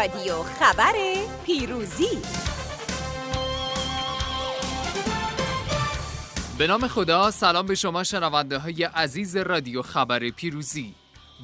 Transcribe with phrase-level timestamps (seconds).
[0.00, 0.92] رادیو خبر
[1.46, 2.18] پیروزی.
[6.58, 10.94] به نام خدا سلام به شما شنونده های عزیز رادیو خبر پیروزی.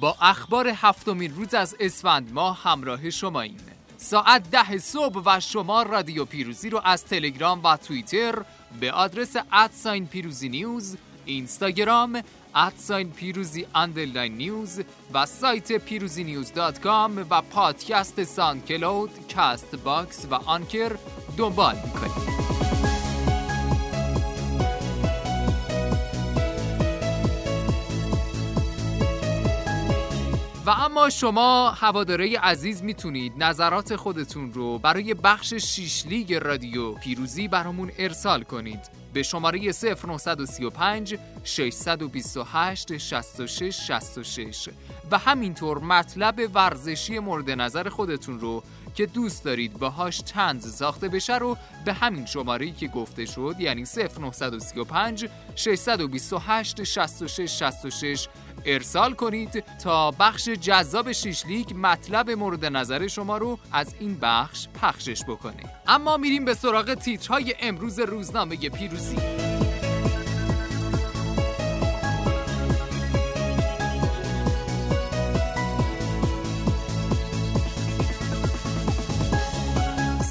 [0.00, 3.56] با اخبار هفتمین روز از اسفند ماه همراه شما این
[3.96, 8.34] ساعت ده صبح و شما رادیو پیروزی رو از تلگرام و توییتر
[8.80, 12.22] به آدرس at sign پیروزی News اینستاگرام
[12.54, 14.80] at sign پیروزی underline News
[15.14, 20.96] و سایت پیروزی News dot com و پادکست SoundCloud، Castbox و Anchor
[21.36, 22.32] دنبال می‌کنید.
[30.66, 37.48] و اما شما هوادار عزیز می‌تونید نظرات خودتون رو برای بخش شیش لیگ رادیو پیروزی
[37.48, 39.01] برامون ارسال کنید.
[39.12, 44.68] به شماره 0935 628 66 66
[45.10, 48.62] و همینطور مطلب ورزشی مورد نظر خودتون رو
[48.94, 53.84] که دوست دارید باهاش تنز ساخته بشه رو به همین شماره که گفته شد یعنی
[54.18, 58.28] 0935 628 66 66
[58.64, 65.24] ارسال کنید تا بخش جذاب شیشلیک مطلب مورد نظر شما رو از این بخش پخشش
[65.24, 65.62] بکنه.
[65.86, 69.16] اما میریم به سراغ تیترهای امروز روزنامه پیروزی.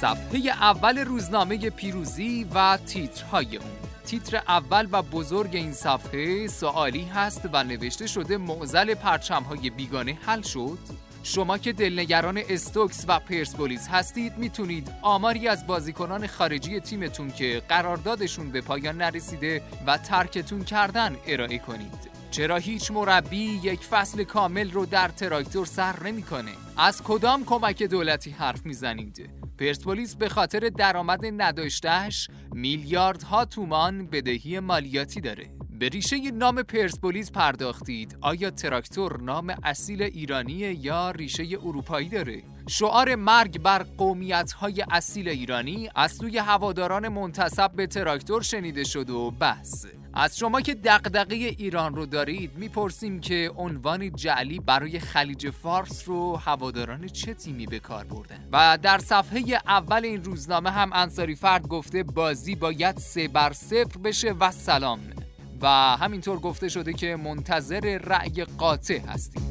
[0.00, 3.87] صفحه اول روزنامه پیروزی و تیترهای اون.
[4.08, 10.42] تیتر اول و بزرگ این صفحه سوالی هست و نوشته شده معزل پرچمهای بیگانه حل
[10.42, 10.78] شد.
[11.22, 18.50] شما که دلنگران استوکس و پرسپولیس هستید می‌تونید آماری از بازیکنان خارجی تیمتون که قراردادشون
[18.50, 22.18] به پایان نرسیده و ترکتون کردن ارائه کنید.
[22.30, 28.30] چرا هیچ مربی یک فصل کامل رو در تراکتور سر نمی‌کنه؟ از کدام کمک دولتی
[28.30, 35.50] حرف می‌زنید؟ پرسپولیس به خاطر درآمد نداشتهش میلیاردها تومان بدهی مالیاتی داره.
[35.78, 38.18] به ریشه نام پرسپولیس پرداختید.
[38.20, 45.28] آیا تراکتور نام اصیل ایرانی یا ریشه اروپایی داره؟ شعار مرگ بر قومیت های اصیل
[45.28, 49.86] ایرانی از سوی هواداران منتصب به تراکتور شنیده شد و بس.
[50.14, 56.36] از شما که دقدقه ایران رو دارید می‌پرسیم که عنوان جعلی برای خلیج فارس رو
[56.36, 61.68] هواداران چه تیمی به کار بردن؟ و در صفحه اول این روزنامه هم انصاری فرد
[61.68, 65.00] گفته بازی باید سه بر صفر بشه و سلام.
[65.62, 69.42] و همینطور گفته شده که منتظر رأی قاطع هستیم.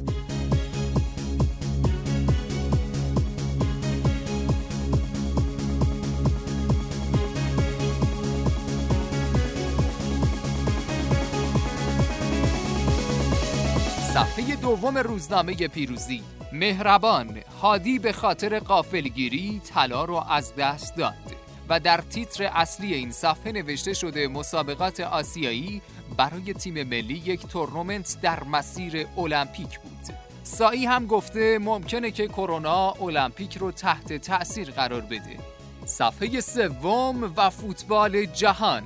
[14.14, 16.24] صفحه دوم روزنامه پیروزی.
[16.52, 21.38] مهربان هادی به خاطر قافلگیری طلا رو از دست داد.
[21.70, 25.82] و در تیتر اصلی این صفحه نوشته شده مسابقات آسیایی
[26.18, 30.16] برای تیم ملی یک تورنمنت در مسیر المپیک بود.
[30.44, 35.38] سایی هم گفته ممکنه که کرونا المپیک رو تحت تأثیر قرار بده.
[35.86, 38.84] صفحه سوم و فوتبال جهان.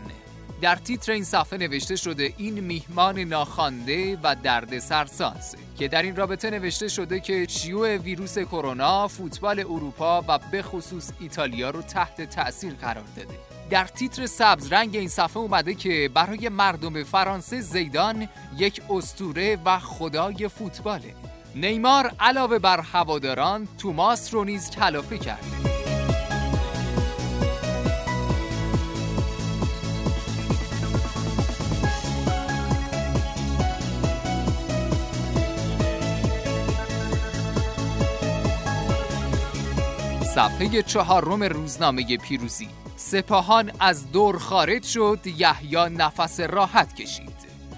[0.62, 6.16] در تیتر این صفحه نوشته شده این میهمان ناخوانده و درد سرساز که در این
[6.16, 12.22] رابطه نوشته شده که شیوع ویروس کرونا فوتبال اروپا و به خصوص ایتالیا رو تحت
[12.22, 13.36] تأثیر قرار داده.
[13.72, 18.28] در تیتر سبز رنگ این صفحه اومده که برای مردم فرانسه زیدان
[18.58, 21.16] یک استوره و خدای فوتباله.
[21.56, 25.48] نیمار علاوه بر هواداران توماس رو نیز کلافه کرده
[40.36, 42.68] صفحه چهارم روزنامه پیروزی.
[43.02, 47.34] سپاهان از دور خارج شد یحیی نفس راحت کشید.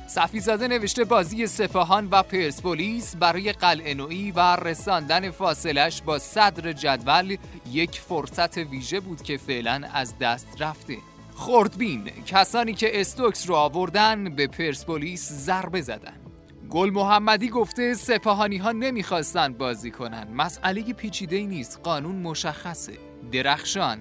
[0.07, 7.38] صفی زاده نوشته بازی سپاهان و پرسپولیس برای قلعه و رساندن فاصلش با صدر جدول
[7.71, 10.97] یک فرصت ویژه بود که فعلا از دست رفته.
[11.36, 16.18] خردبین کسانی که استوکس رو آوردن به پرسپولیس ضربه زدن.
[16.69, 20.27] گل محمدی گفته سپاهانی ها نمی‌خواستن بازی کنن.
[20.33, 22.94] مسئله پیچیده نیست قانون مشخصه.
[23.31, 24.00] درخشان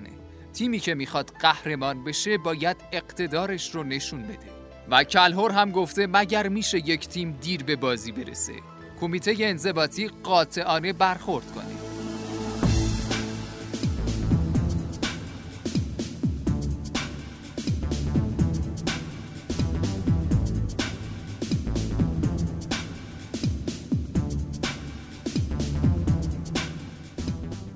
[0.52, 4.52] تیمی که می‌خواد قهرمان بشه باید اقتدارش رو نشون بده.
[4.90, 8.52] و کلهور هم گفته مگر میشه یک تیم دیر به بازی برسه.
[9.00, 11.81] کمیته انضباطی قاطعانه برخورد کنه.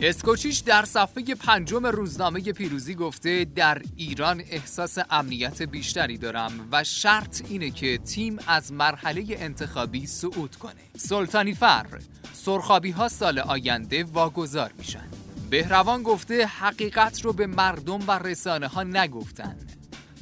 [0.08, 7.42] اسکوچیش در صفحه پنجم روزنامه پیروزی گفته در ایران احساس امنیت بیشتری دارم و شرط
[7.48, 10.72] اینه که تیم از مرحله انتخابی صعود کنه.
[10.96, 11.86] سلطانی فر
[12.32, 15.08] سرخابی ها سال آینده واگذار میشن.
[15.50, 19.56] بهروان گفته حقیقت رو به مردم و رسانه ها نگفتن.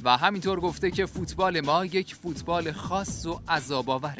[0.03, 4.11] و همینطور گفته که فوتبال ما یک فوتبال خاص و عذاب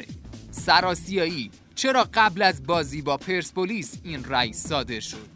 [0.50, 5.35] سراسیایی چرا قبل از بازی با پرسپولیس این رأی صادر شد؟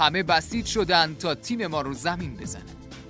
[0.00, 2.62] همه بسیج شدن تا تیم ما رو زمین بزنن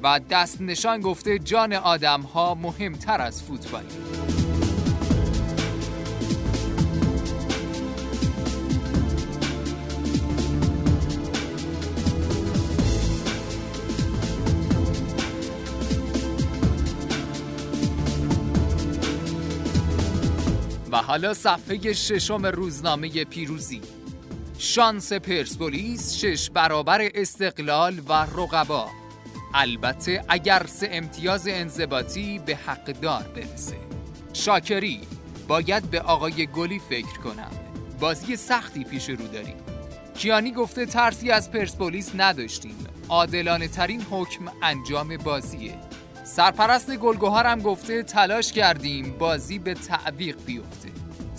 [0.03, 3.85] و دست نشان گفته جان آدم ها مهمتر از فوتبال.
[20.93, 24.00] و حالا صفحه ششم روزنامه پیروزی.
[24.63, 28.89] شانس پرسپولیس شش برابر استقلال و رقبا.
[29.55, 33.77] البته اگر سه امتیاز انضباطی به حقدار برسه.
[34.33, 35.01] شاکری
[35.49, 37.51] باید به آقای گلی فکر کنم.
[38.01, 39.57] بازی سختی پیش رو داریم.
[40.15, 42.87] کیانی گفته ترسی از پرسپولیس نداشتیم.
[43.09, 45.79] عادلانه ترین حکم انجام بازیه.
[46.25, 50.90] سرپرست گلگوهر هم گفته تلاش کردیم بازی به تعویق بیفته.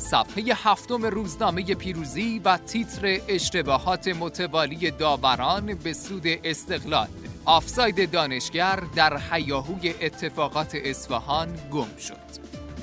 [0.01, 7.07] صفحه هفتم روزنامه پیروزی و تیتر اشتباهات متوالی داوران به سود استقلال.
[7.45, 12.15] آفساید دانشگر در حیاهوی اتفاقات اصفهان گم شد.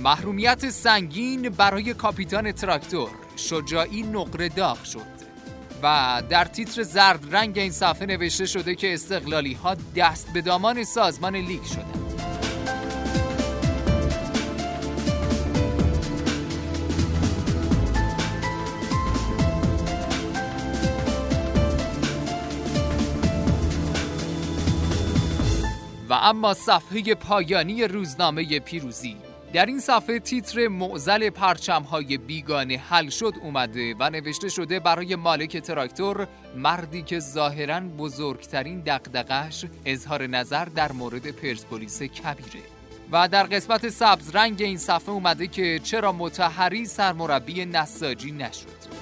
[0.00, 5.18] محرومیت سنگین برای کاپیتان تراکتور شجاعی نقره داغ شد.
[5.82, 10.84] و در تیتر زرد رنگ این صفحه نوشته شده که استقلالی ها دست به دامان
[10.84, 12.07] سازمان لیگ شدند.
[26.08, 29.16] و اما صفحه پایانی روزنامه پیروزی.
[29.52, 35.56] در این صفحه تیتر معزل پرچمهای بیگانه حل شد اومده و نوشته شده برای مالک
[35.56, 42.64] تراکتور مردی که ظاهرا بزرگترین دقدقش اظهار نظر در مورد پرسپولیس کبیره.
[43.12, 48.97] و در قسمت سبز رنگ این صفحه اومده که چرا متحری سرمربی نساجی نشد.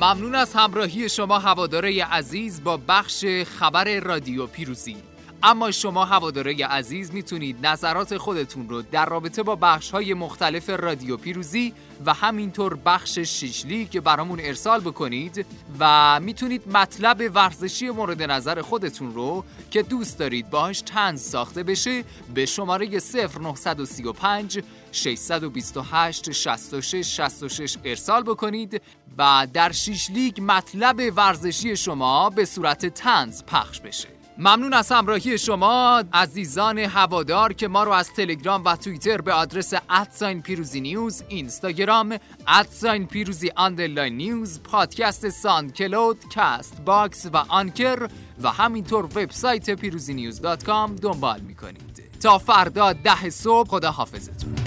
[0.00, 3.24] ممنون از همراهی شما هواداره عزیز با بخش
[3.58, 4.96] خبر رادیو پیروزی.
[5.42, 11.16] اما شما هواداره عزیز می‌تونید نظرات خودتون رو در رابطه با بخش های مختلف رادیو
[11.16, 11.74] پیروزی
[12.06, 15.46] و همینطور بخش شیشلی که برامون ارسال بکنید
[15.78, 22.04] و می‌تونید مطلب ورزشی مورد نظر خودتون رو که دوست دارید باهاش تنز ساخته بشه
[22.34, 24.60] به شماره 0935
[24.92, 28.82] 628 66 66 ارسال بکنید
[29.18, 34.08] و در شیش لیگ مطلب ورزشی شما به صورت طنز پخش بشه.
[34.38, 39.74] ممنون از همراهی شما عزیزان هوادار که ما رو از تلگرام و توییتر به آدرس
[39.90, 42.18] at sign پیروزی News اینستاگرام
[42.48, 48.08] at sign پیروزی underline News پادکست SoundCloud Castbox و Anchor
[48.42, 52.02] و همینطور وبسایت پیروزی News dot com دنبال می‌کنید.
[52.22, 54.59] تا فردا ده صبح خدا حافظتون